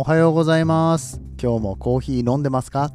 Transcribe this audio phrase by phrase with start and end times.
[0.00, 1.20] おはようございます。
[1.38, 2.90] 今日もコーヒー飲んでますか？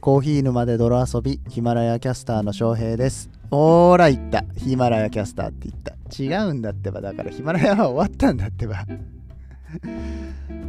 [0.00, 3.28] コーヒー沼で泥遊びヒマラヤキャスターの翔平です。
[3.50, 4.42] ほーら言った。
[4.56, 5.94] ヒマラヤキャスターって言った。
[6.40, 7.02] 違うんだってば。
[7.02, 8.76] だからヒマラヤは終わったんだってば。
[8.76, 8.86] は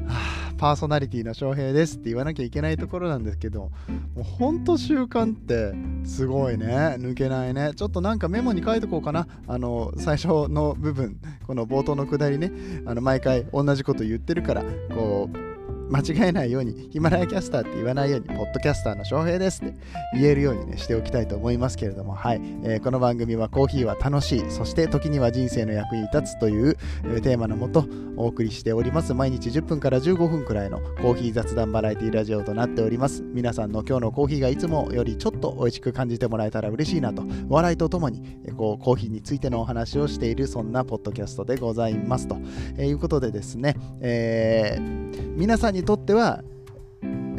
[0.10, 3.72] あパーソナリティの翔平ですって言わなきゃいけないところなんですけども
[4.18, 5.74] うほんと習慣って
[6.06, 6.98] すごいね。
[7.00, 7.72] 抜けないね。
[7.74, 9.26] ちょっとなんかメモに書いとこうかな。
[9.48, 11.16] あの最初の部分
[11.46, 12.52] この冒頭のくだりね。
[12.86, 15.48] あの毎回同じこと言ってるからこう
[15.90, 19.74] 間違えないように、ヒマラヤキャスターって言わないように、ポッドキャスターの翔平ですって
[20.14, 22.42] 言えるようにね、しておきたいと思いますけれども、はい。
[22.64, 29.14] えーこの番組はコーヒーは楽しい、そして時には人生の役に立つという、えーテーマのもとお送りしております。
[29.14, 33.24] 毎日10分から15分くらいのコーヒー雑談バラエティラジオとなっております。
[33.24, 42.38] 皆さんの今日のコーヒーがいつもよりちょっと美味しく感じてもらえたら嬉しいなと、笑いとともに、えーこうコーヒーについてのお話をしている、そんなポッドキャストでございますと、
[42.78, 46.44] えーいうことでですね、えー皆さんににとっては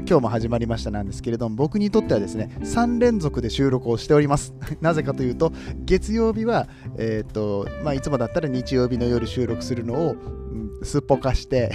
[0.09, 4.55] 今日も始まりましたなんですけれども僕にとってはですね3連続で収録をしております。
[4.81, 5.53] なぜかというと
[5.85, 11.73] 月曜日は、えーとまあ、いつもだったら日曜日の夜収録するのを、うんすっぽかして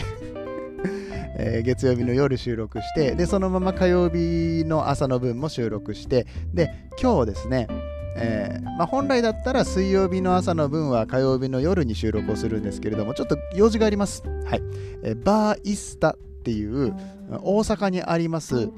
[1.37, 6.69] えー月曜日の夜収録してでそのまま火曜日の朝の分も収録してで
[7.01, 7.67] 今日ですね
[8.15, 14.61] えーまあ、本来だったら水曜日の朝の分は火曜日の夜に収録をするんですけれどもちょっと用事があります、はい。
[15.03, 16.93] えーバーイスタっていう
[17.41, 18.69] 大阪にあります、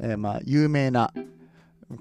[0.00, 1.12] えーまあ、有名な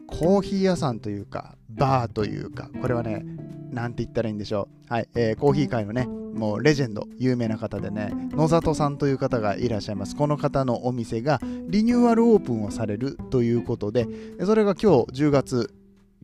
[0.08, 3.24] コーヒー屋さんというかバーというかこれはね
[3.70, 10.16] なんて言ったらいいんでしょう、はいえーコーヒー界のねもうレジェンド有名な方でね野里さんという方がいらっしゃいます。
[10.16, 14.08] この方のお店がリニューアルオープンをされるということで
[14.44, 15.74] それが今日10月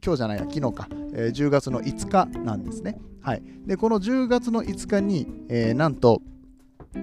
[0.03, 2.97] 今日じゃないや昨日か、えー10月の5日なんですね。
[3.21, 3.43] はい。
[3.67, 6.21] でこの10月の5日に、えーなんと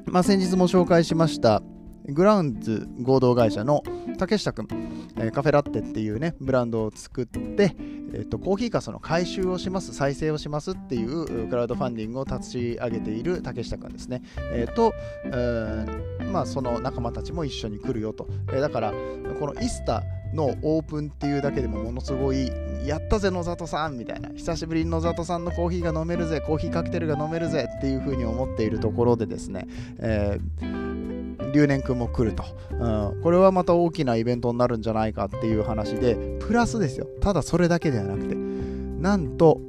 [0.06, 1.62] まあ、先日も紹介しました
[2.06, 3.82] グラウンズ合同会社の
[4.18, 4.68] 竹下くん、
[5.16, 7.74] えーカフェラッテっていうねブランドを作って、
[8.12, 14.92] えーとコーヒーかその回収をします再生をしますっていうクラウドファンディングを立ち上げている竹下くんですね、えーと、
[15.24, 18.92] えーまあその仲間たちも一緒に来るよと、えーだから
[19.40, 20.02] このイスタ
[20.34, 22.50] のオープンっていうだけでもものすごい
[22.86, 24.28] やったぜ野里さんみたいな。
[24.30, 29.66] 久しぶりに野里さんのコーヒーが飲めるぜコーヒーカクテルが飲めるぜっていう風に思っているところでですね、
[29.98, 37.06] えー留年くんも来ると、うん、これはまた大きなイベントになるんじゃないかっていう話でプラスですよ。
[37.20, 38.34] ただそれだけではなくて。
[38.34, 39.60] なんと、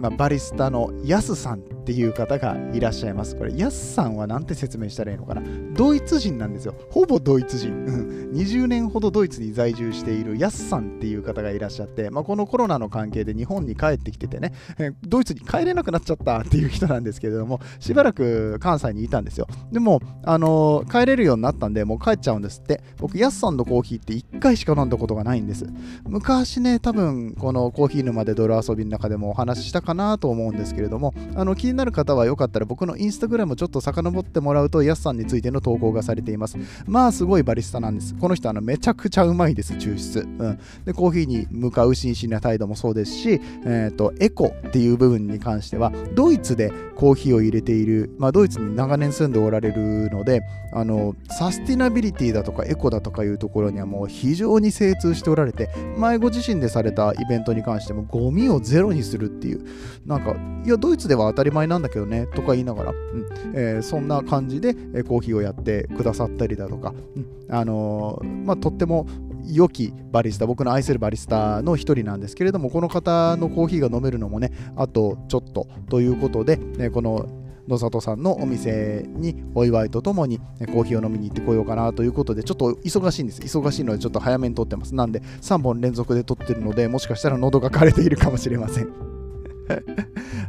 [0.00, 3.36] まあ、バリスタのヤスさんていう方がいらっしゃいます。
[3.36, 5.42] これ、ヤスさんは何て説明したらいいのかな？
[5.74, 6.74] ドイツ人なんですよ。
[6.90, 7.84] ほぼドイツ人。
[8.32, 19.46] 20年ほどドイツに在住しているヤスさんっていう方がいらっしゃって、まあ、このコロナの関係で日本に帰ってきててね、えドイツに帰れなくなっちゃったっていう人なんですけれども、しばらく関西にいたんですよ。
[19.72, 22.82] でも、あの帰れるようになったんで、もう帰っちゃうんですって。
[22.98, 25.66] 僕、ヤスさんのコーヒーって1回しか飲んだことがないんです。
[26.08, 36.56] 昔ね、多分このコーヒー沼で泥遊びの中でもお話ししたかなと思うんですけれども、あの気になる方はよかったら僕のインスタグラムちょっと遡ってもらうと、ヤスさんについての投稿がされています。
[36.86, 38.14] まあ、すごいバリスタなんです。
[38.14, 40.20] この人、あのめちゃくちゃうまいです、抽出。
[40.20, 50.42] うん、で、コーヒーに向かう真摯な態度もそうですし、えー、とエコっていう部分に関しては、ドイツでコーヒーを入れている、まあ、ドイツに長年住んでおられるので、
[50.76, 59.64] あのサスティナビリティだとかエコだとかいうところにはもう非常に精通しておられて前ご自身でされたイベントに関してもゴミをゼロにするっていう
[60.04, 60.34] なんか
[60.66, 69.06] いやドイツでは当たり前なんだけどねとか言いながら、うんえーそんな感じで、えコーヒーをやってくださったりだとか、うんあのーまあ、とっても
[69.46, 77.28] 良きバリスタ僕の愛するバリスタの一人なんですけれどもこの方のコーヒーが飲めるのもねあとちょっとということで、えこの
[77.68, 83.40] 野里さんのお店にお祝いとともにコーヒーを飲みに行ってこようかなということでちょっと忙しいんです。
[83.40, 84.94] 忙しいのでちょっと早めに撮ってます。
[84.94, 89.13] なんで3本連続で撮ってるのでもしかしたら喉が枯れているかもしれません。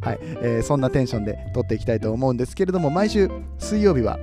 [0.02, 4.20] はい、えーそんなテンションで撮っていきたいと思うんですけれども毎週水曜日は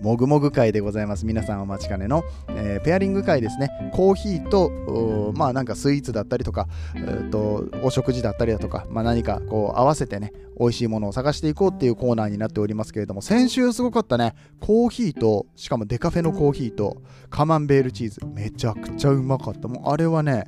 [0.00, 1.24] もぐもぐ会でございます。
[1.24, 3.70] 皆さんお待ちかねの、えーペアリング会ですね。
[3.94, 14.34] コーヒーと、まあなんかスイーツだったりとか、えーとお食事だったりだとか、まあ何かこう合わせてね、美味しいものを探していこうっていうコーナーになっておりますけれども、先週すごかったね。
[14.60, 16.98] コーヒーと、しかもデカフェのコーヒーと、
[17.30, 19.68] カマンベールチーズ、めちゃくちゃうまかった。
[19.68, 20.44] もうあれはね、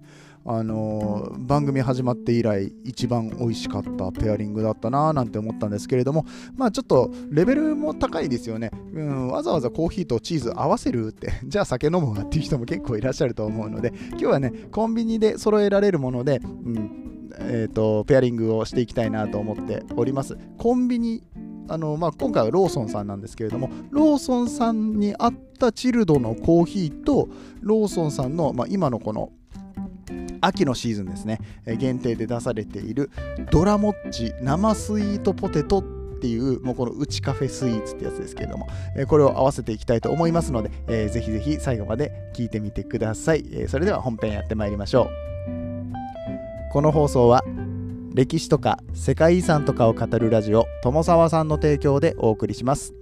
[0.48, 17.06] あの番組始まって以来一番美味しかったペアリングだったなぁなんて思ったんですけれどもまあちょっとレベルも高いですよね、うん、わざわざコーヒーとチーズ合わせるって じゃあ酒飲むわっていう人も結構いらっしゃると思うので今日はねコンビニで揃えられるもので、うん
[17.38, 20.38] えー、とペアリングをしていきたいなと思っております。
[20.56, 21.22] コンビニ
[21.68, 27.28] あのまあ、今回はローソンさんなんですけれどもローソンさんにあったチルドのコーヒーと
[27.60, 29.32] ローソンさんの、まあ、今のこの
[30.40, 33.10] 秋のシーズンですね、え限定で出されている
[33.50, 35.82] ドラモッチ生スイートポテトっ
[36.18, 38.66] ていうもうこのうちカフェスイーツってやつですけれども、
[38.96, 45.26] えこれを合わせていきたいと思いますので、えー、ぜひぜひ最後まで聞いてみてください、えそれでは本編やってまいりましょう。
[46.72, 47.42] この放送は
[48.12, 52.94] 歴史とか世界遺産とかを語るラジオ友沢さんの提供でお送りします。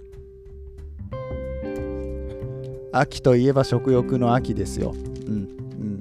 [2.95, 4.91] 秋といえば食欲の秋ですよ、
[5.27, 5.49] うん、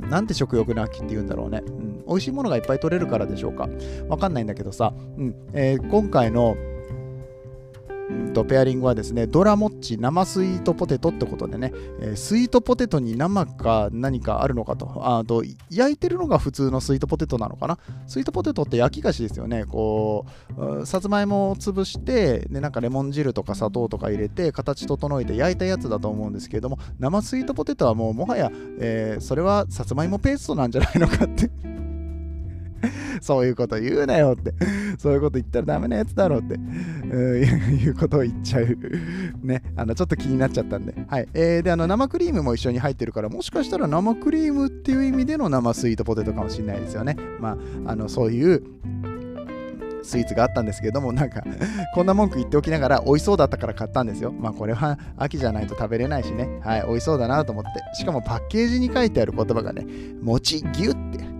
[0.04, 3.68] なんで食欲の秋って言うんだろうね、うん、美味しいものがいっぱい取れるからでしょうか。
[4.08, 5.34] わかんないんだけどさ、うん。
[5.52, 6.56] えー、今回の
[8.32, 15.18] とペアリングはですねドラモッチ生スイートポテトってことでね、えー、スイートポテトに生か何かあるのかと。
[15.18, 17.78] あと焼いてるのが普通のスイートポテトなのかな？
[18.06, 19.64] スイートポテトって焼き菓子ですよね。
[19.64, 31.50] こうさつまいもを潰してでなんかレモン汁とか砂糖とか入れて形整えて焼いたやつだと思うんですけれども生スイートポテトはもうもはや、えー、それはさつまいもペーストなんじゃないのかって。
[33.20, 34.54] そういうこと言うなよって、
[34.98, 38.78] そういうこと言ったらダメなやつだろうって、いうことを言っちゃう。
[39.42, 40.94] ね、あの、ちょっと気になっちゃったんで。
[41.08, 41.28] はい。
[41.34, 47.16] えー、で、あの、生クリームも一緒に入ってるから、もしかしたら生クリームっていう意味での生スイートポテトかもしれないですよね。
[47.40, 48.62] まあ、あの、そういう、
[50.04, 51.42] スイーツがあったんですけども、なんか
[51.94, 54.32] こんな文句言っておきながら、美味しそうだったから買ったんですよ。
[54.32, 56.60] まあ、これは秋じゃないと食べれないしね。
[56.62, 57.70] はい、美味しそうだなと思って。
[57.94, 59.86] しかもパッケージに書いてある言葉がね、
[60.22, 61.33] 餅ぎゅって、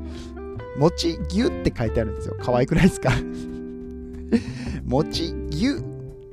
[0.78, 2.36] 餅牛って書いてあるんですよ。
[2.40, 3.10] 可愛くないですか？
[4.84, 5.82] 餅牛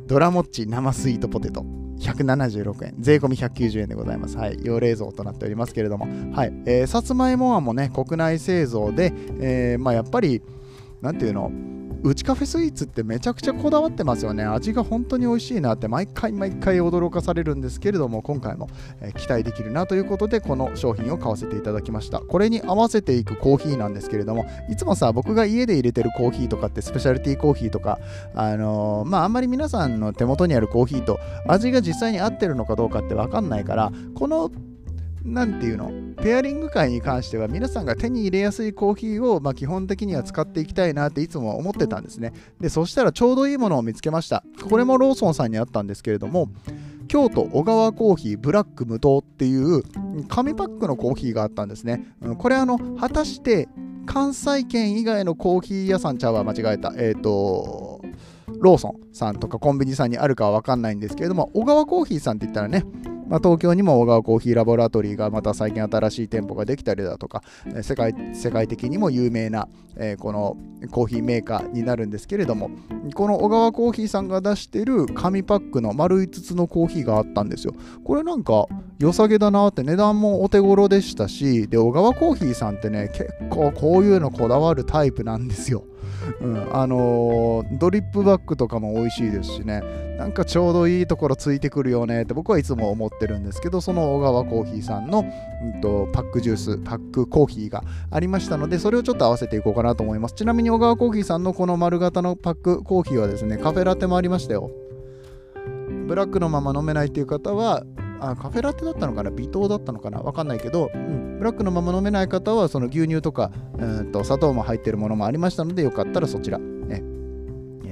[0.07, 1.65] ドラモッチ生スイートポテト。
[1.99, 4.35] 176円、税込み190円でございます。
[4.35, 10.41] はい、用冷蔵となっておりますけれども、はい、えー、さつまいもはもね、国内製造で、えー、まあ、やっぱり、
[11.03, 11.51] なんていうの、
[12.03, 14.43] うちカフェスイーツってめちゃくちゃこだわってますよね。
[14.43, 18.69] 味が本当に美味しいなって毎回毎回驚かされるんですけれども、今回も、
[19.01, 22.19] え期待できるなということで、この商品を買わせていただきました。
[22.19, 27.99] これに合わせていくコーヒーなんですけれども、いつもさ、僕が家で入れてるコーヒーとかってスペシャルティーコーヒーとか、
[28.33, 34.49] あのー、まああんまり皆さんの手元にあるコーヒーと味が実際に合ってるのかどうかってわかんないから、この
[35.23, 35.91] なんていうの？
[36.21, 42.33] ペアリング会に関しては皆さんが手に入れやすいコーヒーを、まあ、基本的には使っていきたいなっていつも思ってたんですね。
[42.59, 44.43] でそしたらちょうどいいものを見つけました。
[44.69, 46.49] これもローソンさんにあったんですけれども
[47.07, 49.83] 京都小川コーヒーブラック無糖っていう
[50.27, 53.67] 紙パックのコーヒーがあったんですね、うんこれあの果たして
[54.05, 56.93] 関西圏以外のコーヒー屋さんちゃうわ間違えた。
[56.97, 58.01] えっ、ー、と
[58.59, 62.83] ローソンさんとかコンビニさんにあるかは分かんないんですけれども小川コーヒーさんって言ったらね
[63.31, 67.43] まあ、東京にも小川コーヒーラボラトリーがまた最近新しい店舗ができたりだとか
[67.81, 70.57] 世界世界的にも有名な、えー、この
[70.91, 72.69] コーヒーメーカーになるんですけれども
[73.13, 77.73] この小川コーヒーさんが出してる紙パックの丸5つのコーヒーがあったんですよ。
[78.03, 78.65] これなんか
[78.99, 85.85] 良さげだなって値段もお手頃でしたしで小川コーヒーさんってね結構こういうのこだわるタイプなんですよ。
[86.39, 89.81] うん、あのー、ドリップバッグとかも美味しいですしね。
[90.17, 95.25] なんかちょうどいいところついてくるよねって僕はいつも思ってるんですけどその小川コーヒーさんの、
[95.63, 100.35] うんと、パックジュースパックコーヒーがありましたのでそれをちょっと合わせていこうかなと思います。
[100.35, 104.69] ちなみに小川コーヒーさんのこの丸型のパックコーヒーはですねカフェラテもありましたよ。
[106.07, 107.83] ブラックのまま飲めないっていう方は
[108.21, 109.31] あカフェラテだったのかな？
[109.31, 110.19] 微糖だったのかな？
[110.19, 117.01] わかんないけど、うん、ブラックのまま飲めない方はその牛乳とか、うんと砂糖も入ってるものもありましたのでよかったらそちら、ね。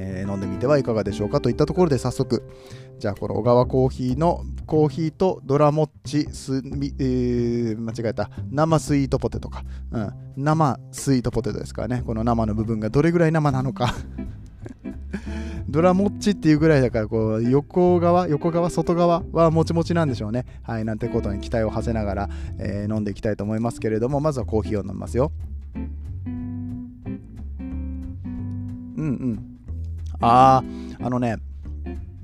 [0.01, 2.47] えー、飲んでみてはいかがでしょうかといったところで早速。
[2.99, 8.29] じゃあこの小川コーヒーのコーヒーとドラモッチス、えー、間違えた。
[8.51, 12.03] 生スイートポテトか、うん、生スイートポテトですからね。
[12.05, 13.95] この生の部分がどれぐらい生なのか。
[15.69, 20.45] ドラモッチっていうぐらいだからこう横側横側外側はもちもちなんでしょうね。
[20.63, 25.31] はいなんてことに期待を馳せながら、えー、飲んでいきたいと思いますけれどもまずはコーヒーを飲みますよ。
[28.97, 29.59] うんうん。
[30.19, 31.37] あーあのね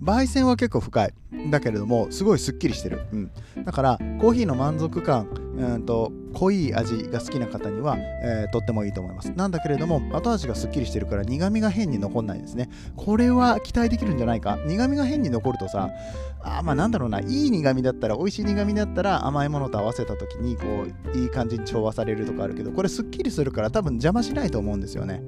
[0.03, 1.13] 焙煎は結構深い。
[1.49, 3.31] だけれどもすごいすっきりしてる、うん、
[3.63, 9.31] だからコーヒーの満足感、うんと濃い味が好きな方には、えー、とってもいいと思います。
[9.31, 12.69] なんだけれども後味がすっきりしてるから苦味が変に残んないですね。
[12.95, 14.57] これは期待できるんじゃないか？
[14.67, 15.89] 苦味が変に残るとさ
[16.41, 17.21] あまあなんだろうな。
[17.21, 20.63] いい苦味だったら美味しい苦味だったら甘いものと合わせた時にこ
[21.13, 25.23] ういい感じに調和されるとかあるけどこれすっきりするから多分邪魔しないと思うんですよね、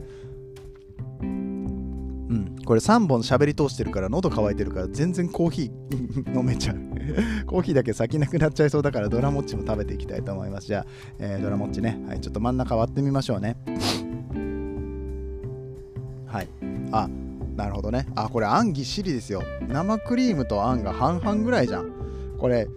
[2.68, 6.78] これ3本喋り通してるから喉乾いてるから全然コーヒー飲めちゃう。
[7.48, 10.68] コーヒーだけ先なくなっちゃいそうだからドラモッチも食べていきたいと思います。
[10.68, 10.86] じゃあ、
[11.18, 13.56] えー、ドラモッチね、はい、ちょっと真ん中割ってみましょうね。
[16.26, 16.50] はい。
[16.92, 17.10] あ
[17.56, 18.06] なるほどね。
[18.16, 19.44] あこれあんぎっしりですよ。
[19.70, 21.90] 生クリームとあんが半々ぐらいじゃん。
[22.38, 22.68] これ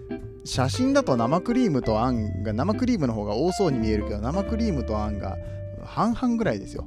[0.44, 5.37] 写真だと生クリームとあんが生クリームの方が多そうに見えるけど生クリームとあんが
[5.85, 6.87] 半々ぐらいですよ。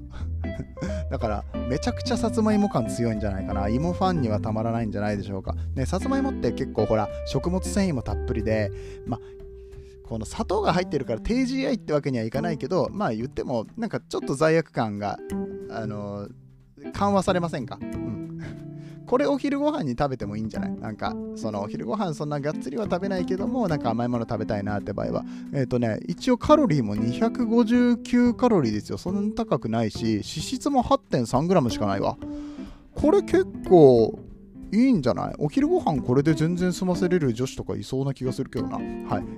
[1.09, 3.69] だからめちゃくちゃさつまいも感強いんじゃないかな。
[3.69, 5.55] 芋ファンにはたまらないんじゃないでしょうか。
[5.75, 8.71] ねさつまいもって結構ほら食物繊維もたっぷりで
[9.05, 9.19] ま
[10.03, 15.17] この砂糖が入ってるから低 GI ってわけにはいかないけどまあ言ってもなんかちょっと罪悪感が
[15.71, 16.27] あの
[16.93, 18.39] 緩和されませんか、うん、
[19.13, 20.71] これお昼ご飯に食べてもいいんじゃない？
[20.79, 32.17] なんかそのお昼ご飯そんながっつりは食べないけどもなんか甘いもの食べたいなって場合はえっ、ー、とね一応カロリーも259カロリーですよそんな高くないし脂質も 8.3g しかないわ
[32.95, 34.17] これ結構
[34.71, 35.35] いいんじゃない？
[35.37, 38.77] お昼ご飯これで全然済ませれる女子とかいそうな気がするけどな。
[38.77, 38.83] はい。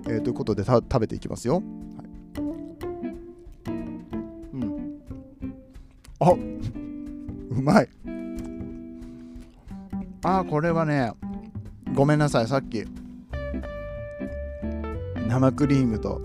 [0.08, 1.56] えー、ということで食べていきますよ。
[1.56, 1.64] はい、
[4.54, 5.02] うん。
[6.22, 6.32] あ
[7.52, 7.90] うまい。
[10.26, 11.12] ああ、これはね、
[11.94, 12.84] ごめんなさい、さっき、
[15.30, 16.20] 生クリームと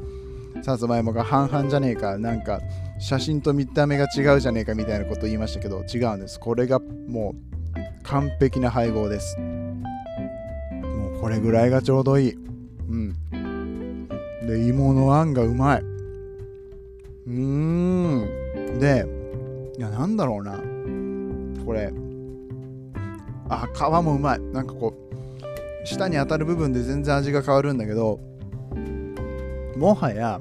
[0.62, 2.60] さつまいもが半々じゃねえか、なんか、
[2.98, 6.40] 写真と見た目が違うじゃねえかみたいなこと言いましたけど、違うんです。
[6.40, 9.38] これがもう、完璧な配合です。
[9.38, 12.32] もうこれぐらいがちょうどいい。
[12.32, 14.08] うん。
[14.46, 15.80] で芋のあんがうまい。
[15.80, 18.78] うーん。
[18.78, 19.06] で
[19.78, 20.58] いやなんだろうな。
[21.66, 21.92] これ
[23.50, 24.40] あ皮もうまい。
[24.40, 28.20] なんかこう舌に当たる部分で全然味が変わるんだけど
[29.76, 30.40] もはや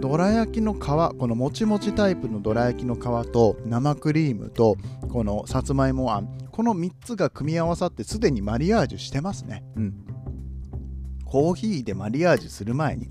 [0.00, 4.76] どら焼きの皮このもちもちタイプのどら焼きの皮と生クリームと
[5.12, 9.62] このさつまいもあんこの3つが組み合わさってすでにマリアージュしてますね。
[9.76, 9.94] うん。
[11.24, 13.08] コーヒーでマリアージュする前に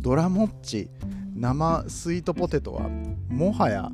[0.00, 0.88] ドラモッチ
[1.34, 2.88] 生スイートポテトは
[3.28, 3.90] もはや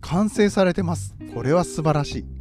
[0.00, 1.14] 完成されてます。
[1.34, 2.31] これは素晴らしい。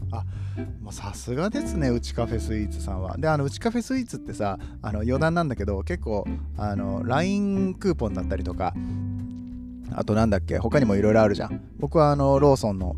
[0.91, 3.17] さすがですねうちカフェスイーツさんは。
[3.17, 6.25] であのうちカフェスイーツってさあの余談なんだけど結構
[6.57, 8.73] あの LINE クーポンだったりとか
[9.93, 11.61] あとなんだっけ他にもいろいろあるじゃん。
[11.77, 12.95] 僕はあのローソンの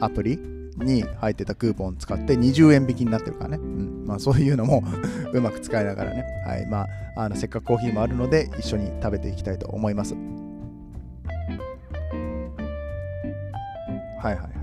[0.00, 0.38] アプリ
[0.76, 4.04] に入ってたクーポン使って20円引きになってるからね、うん。
[4.06, 4.84] まあ、そういうのも
[5.32, 6.66] うまく使いながらね、はい。
[6.66, 6.82] ま
[7.16, 10.14] あ、あのせっかくコーヒーもあるので一緒に食べていきたいと思います。
[14.22, 14.55] はいはい。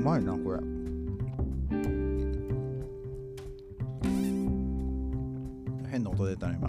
[0.00, 0.58] まいなこれ。
[5.90, 6.68] 変な音出たね今。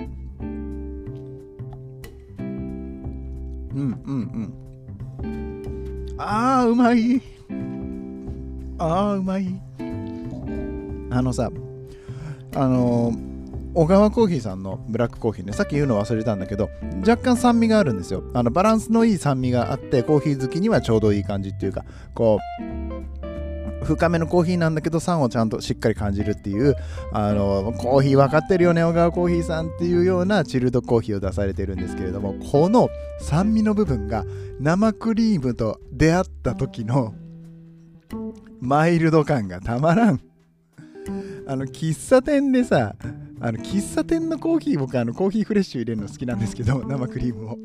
[3.74, 4.54] うんうん
[5.24, 6.16] うん。
[6.18, 7.22] あーうまい。
[8.78, 9.62] あーうまい。
[11.10, 11.52] あのさ
[12.56, 13.32] あのー
[13.74, 16.70] 小川コーヒーさんのブラックコーヒーね、さっき言うの忘れたんだけど、
[17.08, 18.22] 若干酸味があるんですよ。
[18.34, 23.21] あのバランスのいい酸味があって、コーヒー好きにはちょうどいい感じっていうか、こう、
[23.84, 26.76] 深めのコーヒーなんだけど酸をちゃんとしっかり感じるっていう
[27.12, 34.24] あのコーヒー分かってるよね小川コーヒーさんっていうようなチルドコーヒーを出されてるんですけれどもこの酸味の部分が
[34.60, 37.14] 生クリームと出会った時の
[38.60, 40.22] マイルド感がたまらん。
[41.48, 42.96] あの喫茶店でさ
[43.40, 47.58] あの喫茶店のコーヒー僕あのコーヒーフレッシュ入れるの好きなんですけど生クリームを。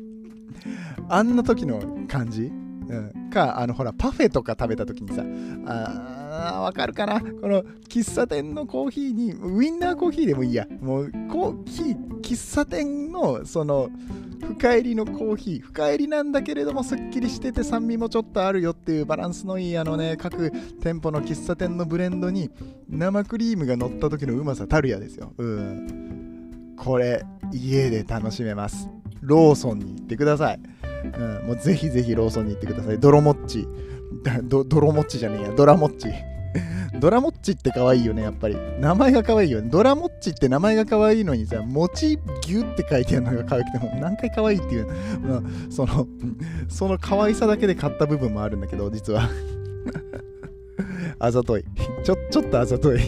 [1.09, 2.51] あんな時の感じ、
[2.89, 5.23] うん、かあのほらパフェとか食べた時にさ
[5.65, 7.19] あわかるかな？
[7.19, 10.67] この喫茶店のコーヒーにウインナーコーヒーでもいいや。
[10.81, 13.89] もうコーヒー喫茶店のその
[14.39, 15.61] 深入りのコーヒー。
[15.61, 20.51] 深入りなんだけれどもすっきりしてて酸味もちょっとあるよっていうバランスのいいあのね各
[20.81, 22.49] 店舗の喫茶店のブレンドに
[22.89, 25.33] 生クリームが乗った時のうまさたるやですよ。
[25.37, 26.75] うん。
[26.77, 28.87] これ家で楽しめます。
[29.21, 30.59] ローソンに行ってください、
[31.17, 33.67] うん、もうぜひぜひローソンに行ってください泥もっち
[34.43, 36.09] ドロモッチじゃねえやドラモッチ
[36.99, 38.57] ドラモッチって可愛いよね、やっぱり。
[38.79, 39.69] 名前が可愛いよね。
[39.69, 44.87] ドラモッチって名前が可愛いのにさ、餅ギュって書いてあるのが可愛くても、何回可愛いっていう、
[45.21, 46.07] まあ、その、
[46.67, 49.29] その可愛さだけで買った部分もあるんだけど、実は。
[51.19, 51.63] あざとい。
[52.03, 52.99] ちょ、ちょっとあざとい。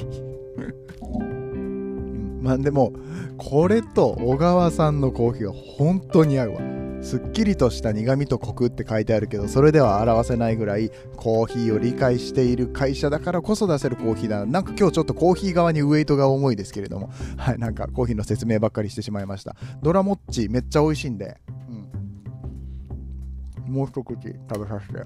[2.42, 2.94] まあでも、
[3.38, 6.89] これと小川さんのコーヒーは本当に合うわ。
[7.02, 14.62] すっきりとした苦味とコクって書いてあるけどそれでは表せないぐらいコーヒーを理解している会社だからこそ出せるコーヒーだな。
[14.62, 17.10] んか今日ちょっとコーヒー側にウエイトが重いですけれども。
[17.38, 19.56] はいなんかコーヒーの説明ばっかりしてしまいました。
[19.82, 21.38] ドラモッチめっちゃ美味しいんで、
[23.68, 24.16] うん、もう一口
[24.50, 25.02] 食べさせて。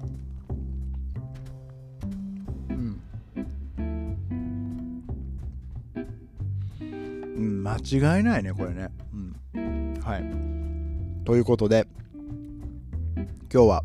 [2.70, 3.00] うん。
[7.36, 7.62] うん。
[7.62, 7.76] 間
[8.16, 8.88] 違いないねこれね。
[9.54, 9.94] うん。
[10.02, 10.53] はい。
[11.24, 11.86] ということで
[13.52, 13.84] 今日は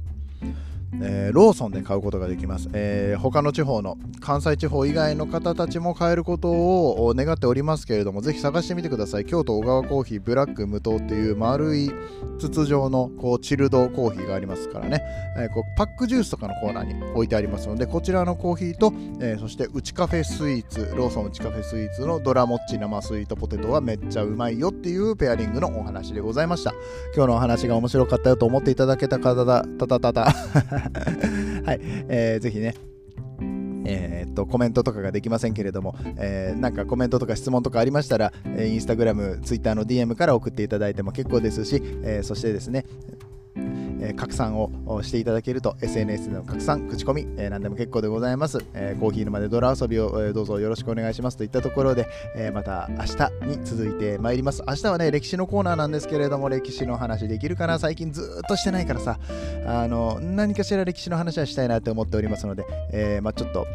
[1.01, 9.25] えー、ローソンで買うことができます、えー、他の地方の関西地方以外の方たちも買えることを願っておりますけれどもぜひ探してみてください。
[9.25, 11.91] 京都小川コーヒーブラック無糖っていう丸い
[12.39, 15.03] 筒状のこうチルドコーヒーがありますからね、
[15.37, 26.73] えー、こうパックジュースとかのコーナーに置いてありますのでこちらのコーヒーと、えそしてうちカフェスイーツローソンうちカフェスイーツのドラモッチ生スイートポテトはめっちゃうまいよっていうペアリングのお話でございました。
[27.15, 30.78] 今日のお話が面白かったよと思っていただけた方だたたたた。
[31.65, 32.75] はい、えー、ぜひね、
[33.85, 42.85] えー、っとコメントとかができませんけれども、えー、なんかコメントとか質問とかありましたら、えー、インスタグラム、ツイッターの DM から送っていただいても結構ですし、えー、そしてですね、
[44.01, 54.63] え、拡散をしていただけると SNS での拡散、口コミ、え、何でも結構でございます、え、コーヒー沼で泥遊びを、どうぞよろしくお願いしますといったところで、え、また明日に続いてまいります。
[54.67, 59.19] 明日はね、歴史のコーナーなんですけれども、歴史の話できるかな最近ずっとしてないからさ、
[59.65, 63.67] あの何かしら歴史の話はしたいなと思っておりますので、え、まあ、ちょっと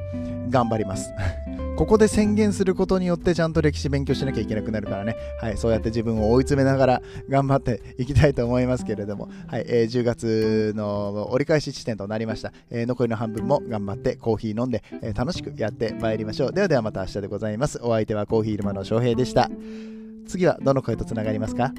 [0.48, 1.10] 頑張ります。
[1.76, 16.52] ここで宣言することによってちゃんと歴史勉強しなきゃいけなくなるからね、はい、そうやって自分を追い詰めながら頑張っていきたいと思いますけれども、はいえー、10月の折り返し地点となりました、えー、残りの半分も頑張ってコーヒー飲んで、えー、楽しくやってまいりましょう。
[16.52, 17.80] ではではまた明日でございます。
[17.82, 19.50] お相手はコーヒー沼の翔平でした。
[20.26, 21.72] 次はどの声とつながりますか？